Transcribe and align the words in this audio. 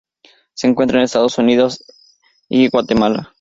Se 0.55 0.65
encuentra 0.65 0.97
en 0.97 1.03
Estados 1.03 1.37
Unidos 1.37 1.83
y 2.49 2.69
Guatemala. 2.69 3.29